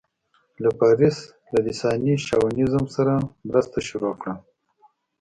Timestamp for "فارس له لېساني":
0.77-2.13